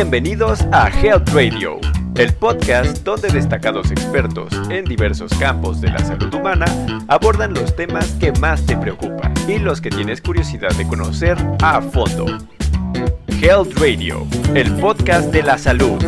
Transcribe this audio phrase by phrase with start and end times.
[0.00, 1.80] Bienvenidos a Health Radio,
[2.14, 6.66] el podcast donde destacados expertos en diversos campos de la salud humana
[7.08, 11.82] abordan los temas que más te preocupan y los que tienes curiosidad de conocer a
[11.82, 12.26] fondo.
[13.42, 14.24] Health Radio,
[14.54, 15.98] el podcast de la salud.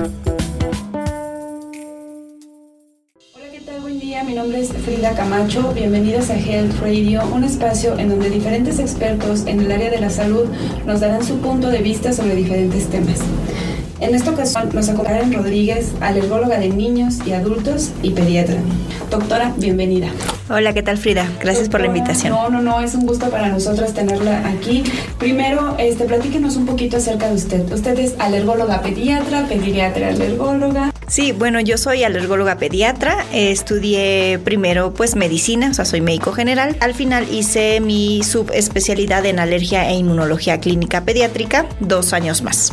[4.31, 5.73] mi nombre es Frida Camacho.
[5.73, 10.11] Bienvenidos a Health Radio, un espacio en donde diferentes expertos en el área de la
[10.11, 10.45] salud
[10.87, 13.19] nos darán su punto de vista sobre diferentes temas.
[14.01, 18.57] En esta ocasión nos acompaña Rodríguez, alergóloga de niños y adultos y pediatra.
[19.11, 20.09] Doctora, bienvenida.
[20.49, 21.29] Hola, ¿qué tal Frida?
[21.39, 22.33] Gracias por la invitación.
[22.33, 24.85] No, no, no, es un gusto para nosotros tenerla aquí.
[25.19, 27.71] Primero, este, platíquenos un poquito acerca de usted.
[27.71, 30.93] Usted es alergóloga pediatra, pediatra alergóloga.
[31.07, 33.27] Sí, bueno, yo soy alergóloga pediatra.
[33.33, 36.77] Estudié primero pues medicina, o sea, soy médico general.
[36.81, 42.73] Al final hice mi subespecialidad en alergia e inmunología clínica pediátrica, dos años más.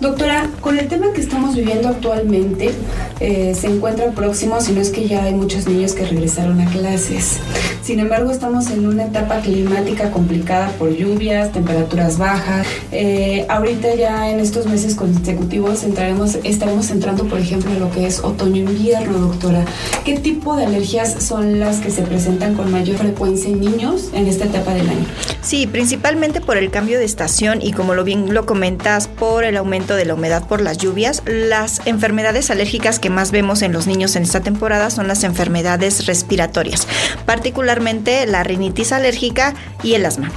[0.00, 2.70] Doctora, con el tema que estamos viviendo actualmente,
[3.18, 6.70] eh, se encuentra próximo, si no es que ya hay muchos niños que regresaron a
[6.70, 7.38] clases.
[7.82, 12.66] Sin embargo, estamos en una etapa climática complicada por lluvias, temperaturas bajas.
[12.92, 18.06] Eh, ahorita ya en estos meses consecutivos entraremos, estaremos entrando, por ejemplo, en lo que
[18.06, 19.64] es otoño-invierno, doctora.
[20.04, 24.26] ¿Qué tipo de alergias son las que se presentan con mayor frecuencia en niños en
[24.26, 25.06] esta etapa del año?
[25.40, 29.56] Sí, principalmente por el cambio de estación y como lo bien lo comentas, por el
[29.56, 33.86] aumento de la humedad por las lluvias, las enfermedades alérgicas que más vemos en los
[33.86, 36.88] niños en esta temporada son las enfermedades respiratorias,
[37.26, 40.32] particularmente la rinitis alérgica y el asma.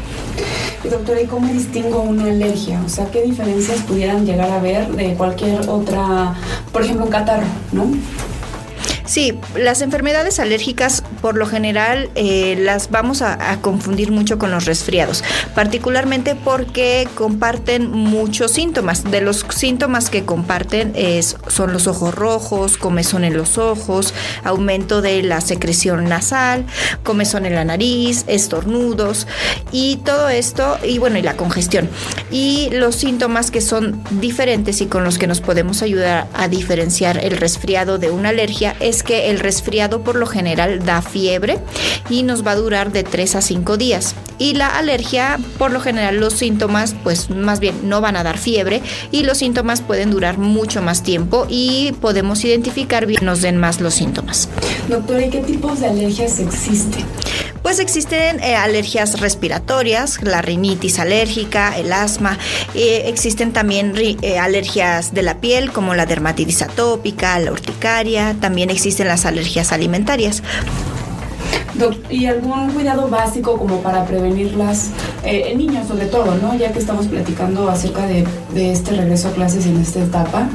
[0.83, 2.81] Doctora, ¿y cómo distingo una alergia?
[2.86, 6.36] O sea, ¿qué diferencias pudieran llegar a ver de cualquier otra,
[6.72, 7.92] por ejemplo, un catarro, ¿no?
[9.09, 14.66] Sí, las enfermedades alérgicas por lo general eh, las vamos a, confundir mucho con los
[14.66, 15.23] resfriados,
[15.56, 19.03] particularmente porque comparten muchos síntomas.
[19.09, 25.02] De los síntomas que comparten es, son los ojos rojos, comezón en los ojos, aumento
[25.02, 26.66] de la secreción nasal,
[27.04, 29.27] comezón en la nariz, estornudos
[29.71, 31.89] y todo esto, y bueno, y la congestión.
[32.32, 37.17] Y los síntomas que son diferentes y con los que nos podemos ayudar a diferenciar
[37.23, 41.59] el resfriado de una alergia es que el resfriado por lo general da fiebre
[42.09, 44.15] y nos va a durar de 3 a 5 días.
[44.37, 48.37] Y la alergia, por lo general, los síntomas, pues más bien no van a dar
[48.37, 48.81] fiebre
[49.11, 53.81] y los síntomas pueden durar mucho más tiempo y podemos identificar bien nos den más
[53.81, 54.47] los síntomas.
[54.87, 57.05] Doctora, ¿y qué tipos de alergias existen?
[57.61, 62.37] Pues existen eh, alergias respiratorias, la rinitis alérgica, el asma,
[62.73, 68.70] eh, existen también eh, alergias de la piel como la dermatitis atópica, la urticaria, también
[68.70, 70.41] existen las alergias alimentarias.
[72.10, 74.92] ¿Y algún cuidado básico como para prevenirlas
[75.24, 76.56] en niños sobre todo, ¿no?
[76.56, 78.26] Ya que estamos platicando acerca de,
[78.56, 80.50] este regreso a clases en esta etapa,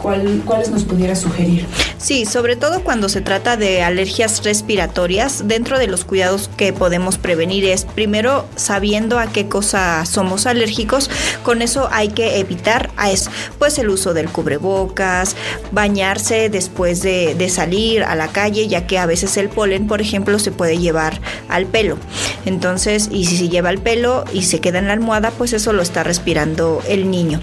[0.00, 1.66] ¿cuáles nos pudiera sugerir?
[1.98, 7.18] Sí, sobre todo cuando se trata de alergias respiratorias, dentro de los cuidados que podemos
[7.18, 11.10] prevenir es primero sabiendo a qué cosa somos alérgicos,
[11.42, 15.36] con eso hay que evitar a eso, pues el uso del cubrebocas,
[15.72, 20.00] bañarse después de, de salir a la calle, ya que a veces el polen, por
[20.00, 21.98] ejemplo, se puede llevar al pelo.
[22.46, 25.72] Entonces, y si se lleva al pelo y se queda en la almohada, pues eso
[25.72, 27.40] lo está respirando el niño.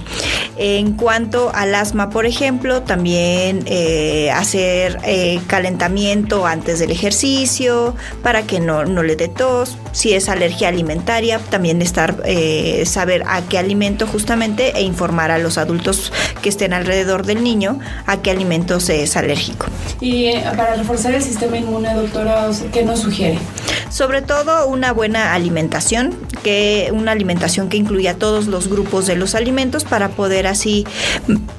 [0.58, 8.44] En cuanto al asma, por ejemplo, también eh, hacer eh, calentamiento antes del ejercicio para
[8.44, 9.78] que no, le dé tos.
[9.92, 15.38] Si es alergia alimentaria, también estar eh, saber a qué alimento justamente e informar a
[15.38, 16.12] los adultos
[16.42, 19.68] que estén alrededor del niño a qué alimento se es alérgico.
[20.00, 23.38] Y para reforzar el sistema inmune, doctora, ¿qué nos sugiere?
[23.90, 26.16] Sobre todo una buena alimentación,
[26.94, 30.86] una alimentación que incluya todos los grupos de los alimentos para poder así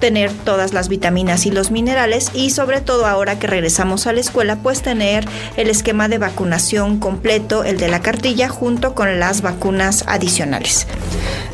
[0.01, 4.21] tener todas las vitaminas y los minerales y sobre todo ahora que regresamos a la
[4.21, 5.27] escuela pues tener
[5.57, 10.87] el esquema de vacunación completo, el de la cartilla junto con las vacunas adicionales.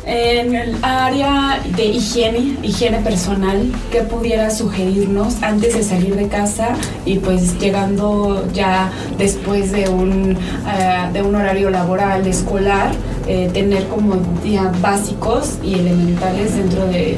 [0.07, 6.75] En el área de higiene, higiene personal, ¿qué pudiera sugerirnos antes de salir de casa
[7.05, 12.91] y pues llegando ya después de un, eh, de un horario laboral, escolar,
[13.27, 17.17] eh, tener como ya básicos y elementales dentro de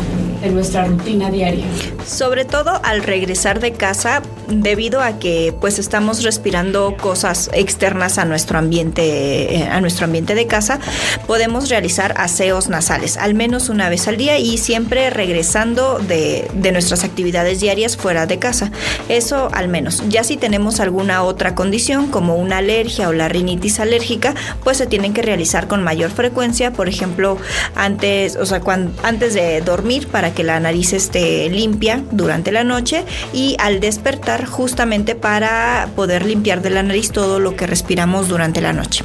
[0.51, 1.65] nuestra rutina diaria.
[2.05, 8.25] Sobre todo al regresar de casa, debido a que pues estamos respirando cosas externas a
[8.25, 10.79] nuestro ambiente, eh, a nuestro ambiente de casa,
[11.25, 16.71] podemos realizar aseos nasales al menos una vez al día y siempre regresando de, de
[16.71, 18.71] nuestras actividades diarias fuera de casa.
[19.07, 20.03] Eso al menos.
[20.09, 24.87] Ya si tenemos alguna otra condición como una alergia o la rinitis alérgica, pues se
[24.87, 27.37] tienen que realizar con mayor frecuencia, por ejemplo,
[27.75, 32.51] antes, o sea, cuando, antes de dormir para para que la nariz esté limpia durante
[32.51, 37.67] la noche y al despertar justamente para poder limpiar de la nariz todo lo que
[37.67, 39.03] respiramos durante la noche.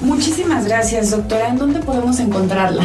[0.00, 1.48] Muchísimas gracias, doctora.
[1.48, 2.84] ¿En dónde podemos encontrarla?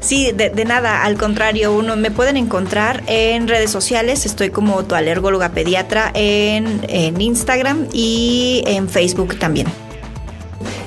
[0.00, 4.94] Sí, de, nada, al contrario, uno me pueden encontrar en redes sociales, estoy como tu
[4.94, 9.66] alergóloga pediatra en, en Instagram y en Facebook también.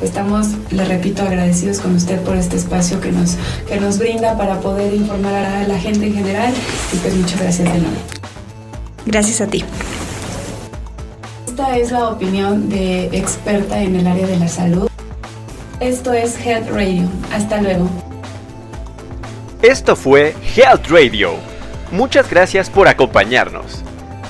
[0.02, 3.38] Estamos, le repito, agradecidos con usted por este espacio que nos,
[3.68, 6.54] que nos brinda para poder informar a la gente en general
[6.92, 8.23] y pues muchas gracias de nuevo.
[9.06, 9.64] Gracias a ti.
[11.48, 14.90] Esta es la opinión de experta en el área de la salud.
[15.80, 17.04] Esto es Health Radio.
[17.32, 17.90] Hasta luego.
[19.62, 21.32] Esto fue Health Radio.
[21.92, 23.84] Muchas gracias por acompañarnos.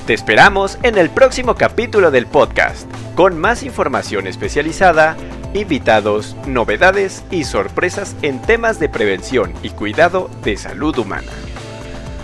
[0.06, 5.16] Te esperamos en el próximo capítulo del podcast, con más información especializada
[5.54, 11.32] invitados, novedades y sorpresas en temas de prevención y cuidado de salud humana.